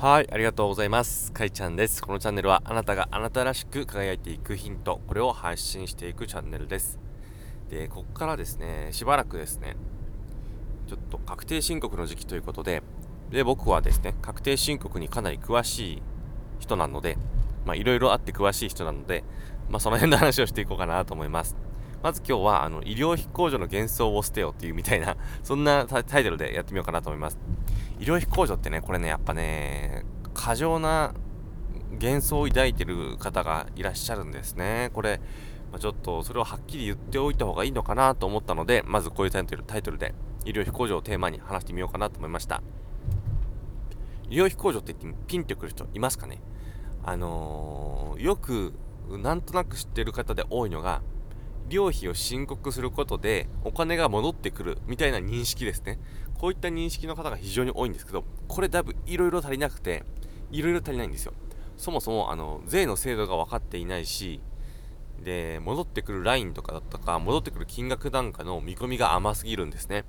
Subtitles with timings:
[0.00, 1.32] はい、ありがとうございます。
[1.32, 2.04] かいちゃんです。
[2.04, 7.00] このチャンネルはあなたがあなたらしく輝いていくヒント、これを発信していくチャンネルです。
[7.68, 9.74] で、こっからですね、しばらくですね、
[10.86, 12.84] ちょっと確定申告の時期ということで、
[13.32, 16.02] で、僕はですね、確定申告にかなり詳しい
[16.60, 17.18] 人なので、
[17.66, 19.24] まあ、いろいろあって詳しい人なので、
[19.68, 21.56] まあ、その辺の話をしていこうかなと思います。
[22.04, 27.38] まず今日は、あの、医療費控除の幻想を捨てよっていうみたいな、そんなタイトルでやってみようかなと思います。
[27.98, 30.04] 医療費控除ってね、これね、やっぱね、
[30.34, 31.14] 過剰な
[32.00, 34.90] 幻想を抱いてる方がいらっしゃるんですね。
[34.92, 35.20] これ、
[35.72, 42.62] ま、ちょっとそれをはっきり言っておいた方がいいのかなと思ったので、まずこういうタイトルタイトルで医療費控除をテーマに話してみようかなと思いました。
[44.30, 46.40] 医療費控除って言ってピンってくる人いますかね？
[47.04, 48.74] あのー、よく
[49.10, 51.02] なんとなく知ってる方で多いのが、
[51.68, 55.98] 医療費を申告することでお金が戻ってくるみたいな認識ですね。
[56.38, 60.04] こういった認識の方が非常に多いんですけど、これだいぶいろいろ足りなくて、
[60.50, 61.32] いろいろ足りないんですよ。
[61.76, 64.40] そもそも、あの、税の制度が分かっていないし、
[65.24, 70.04] で、戻ってくるラインとかだったか、戻ってくる金額なんかの見込みが甘すぎるんですね。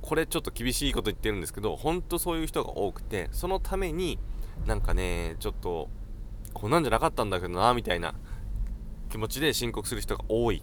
[0.00, 4.18] これちょっと厳しいこと言ってるんですけど、ほんとそういう人が多くて、そのために、
[4.66, 5.88] なんかね、ちょっと、
[6.54, 8.14] こんなんじゃなかったんだけどな、みたいな
[9.10, 10.62] 気持ちで申告する人が多い。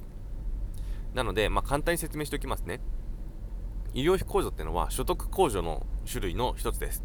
[1.14, 2.80] なので、まあ、簡単に説明しておきますね。
[3.94, 7.04] 医療費控除っていうのは所得控除の種類の一つです。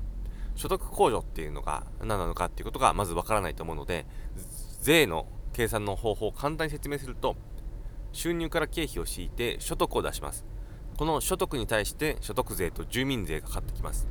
[0.54, 4.06] 所得控除っていうのが何なのかっていうことがまずわからないと思うので、
[4.80, 7.36] 税の計算の方法を簡単に説明すると、
[8.12, 10.44] 収入から経費を敷いて所得を出します。
[10.96, 14.06] この所得に対して所得税と住民税がかかってきます。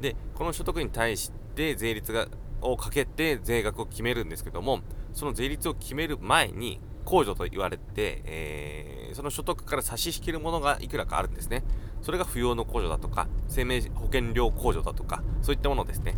[0.00, 2.28] で、この所得に対して税率が
[2.60, 4.80] をかけて税額を決めるんですけども、
[5.12, 11.64] その税率を決める前に、控除と言われて、えー、その所得から差し引けるものがいくらかあるんですね。
[12.02, 16.16] それが扶養の控除だとか、生命保険料控除だとか、そういったものですね。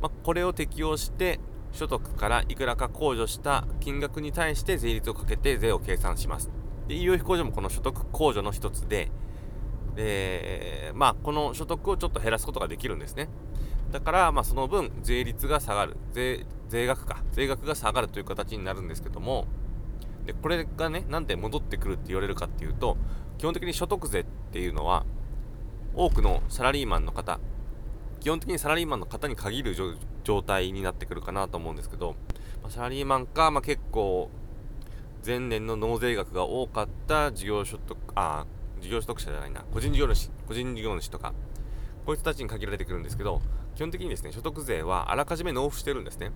[0.00, 1.40] まあ、これを適用して、
[1.72, 6.50] 所得からいくらか控除した金額に対して税率をかけて税を計算します。
[6.86, 9.10] で、医療費控除もこの所得控除の一つで、
[9.94, 13.28] で、まあ、この所得をちょっと減らすことができるんですね。
[13.90, 15.96] だから、まあ、その分、税率が下がる。
[16.12, 17.22] 税、税額か。
[17.32, 19.46] 税額が下がるという形になるんですけども、
[20.28, 22.98] で、これがね、なんで戻ってくるって言われるかっていうと、
[23.38, 25.06] 基本的に所得税っていうのは、
[25.94, 27.40] 多くのサラリーマンの方、
[28.20, 29.74] 基本的にサラリーマンの方に限る
[30.24, 32.14] 状態になってくるかなと思うんですけど、
[32.62, 34.28] ま、サラリーマンか、まあ、結構、
[35.24, 38.44] 前年の納税額が多かった事業所得、あ、
[38.82, 41.30] 事業所得者じゃないな、個人事業主、個人事業主とか、
[42.04, 43.40] こういう人たちに限られてくるんですけど、
[43.76, 46.32] 基本的にですね、所得税はあらかじめ納付してるんですね。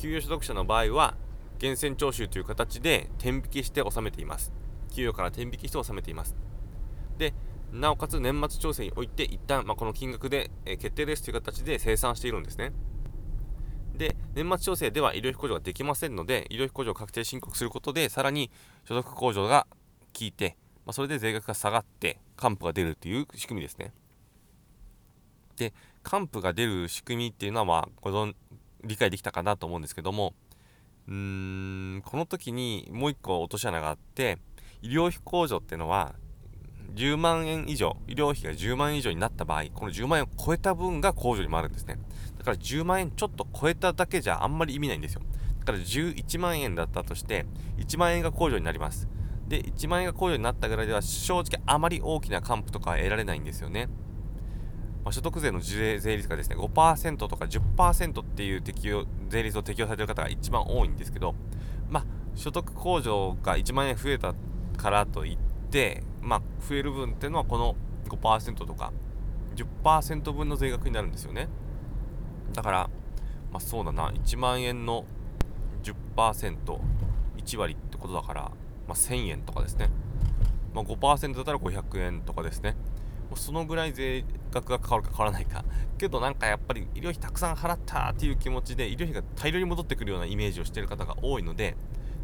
[0.00, 1.14] 給与所得者の場合は、
[1.60, 4.50] 源泉徴収という形で転引きして納めています。
[4.92, 6.34] 給与から転引きして納めています。
[7.18, 7.34] で、
[7.70, 12.72] なおかつ年末調整において一旦、まあ、この金額で、え、決定ですという形で生産しているんですね。
[13.94, 18.50] で、年末調整では医療費控除ができませんので、医療費控除を確定申告することで、さらに
[18.84, 19.66] 所得控除が
[20.18, 20.56] 効いて、
[20.86, 23.92] まあ、それで税額が下がって、還付が出るという仕組みですね。
[25.56, 28.34] で、還付が出る仕組みっていうのは、まあ、ご存、
[28.82, 30.32] 理解できたかなと思うんですけども、
[31.10, 31.16] うー
[31.98, 34.38] ん、この時にもう一個落とし穴があって、
[34.80, 36.14] 医療費控除っていうのは、
[36.94, 41.98] 10万円以上、医療費が10万円以上になった場合、この10万円を超えた分が控除にもあるんですね。
[42.38, 45.22] だから10万円ちょっと超えただけじゃあんまり意味ないんですよ。
[45.58, 47.44] だから11万円だったとして、
[47.78, 49.08] 1万円が控除になります。
[49.48, 53.88] で、1万円が控除になったぐらいでは正直あまり大きな還付とかは得られないんですよね。
[55.04, 61.34] まあ、所得税の税率がですね、5%とか10%っていう適用、税率を適用されている方が一番多いんですけど、
[61.88, 64.34] まあ、所得控除が1万円増えた
[64.76, 65.38] からといっ
[65.70, 67.76] て、まあ、増える分っていうのはこの
[68.08, 68.92] 5%とか
[69.56, 71.48] 10%分の税額になるんですよね。
[72.52, 72.90] だから、
[73.50, 75.04] まあ、そうだな、1万円の
[75.82, 76.78] 10%、
[77.38, 78.50] 1割ってことだから、ま
[78.90, 79.88] あ、1000円とかですね。
[80.74, 82.76] まあ、5%だったら500円とかですね。
[83.36, 85.64] そのぐらい税額が変わるか変わらないか。
[85.98, 91.76] けどなんかやっぱり医療費たくさん払ったっていう気持ちで医療費が大量に戻ってくるようなイメージをしている方が多いので、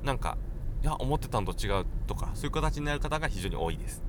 [0.03, 0.39] なんか、
[0.83, 4.03] いや、思ってたのと違うとか、そういう形になる方が非常に多いです。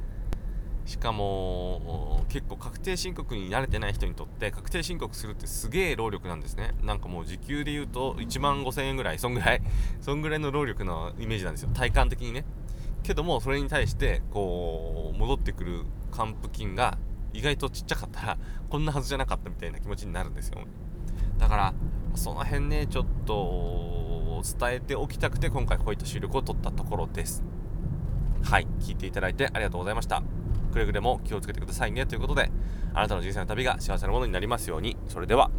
[0.88, 6.76] しかも、結構確定申告に慣れてない人にとって確定申告するってすげえ労力なんですね。
[6.82, 9.62] なんかもう時給で言うと1万5000円ぐらい、そんぐらい、
[10.00, 11.70] そんぐらいの労力のイメージなんですよ。
[11.74, 12.46] 体感的にね。
[13.04, 16.98] けども、それに対して、こう、戻ってくる還付金が
[17.34, 18.38] 意外とちっちゃかったら、
[18.70, 20.60] こんなはずじゃなかったみたいな気持ちになるんですよ。
[21.38, 21.74] だから、
[22.16, 27.44] その辺ね、ちょっと、伝えておきたくて、今回こういった収録を取ったところです。
[28.44, 30.22] はい、聞いていただいてありがとうございました。
[30.78, 32.52] くれぐれも気をつけてくださいねということで
[32.94, 35.50] あなたの人生の旅が幸せなものになりますようにそれでは